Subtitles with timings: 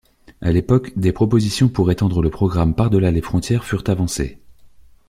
[0.41, 4.39] À l'époque, des propositions pour étendre le programme par-delà les frontières furent avancées.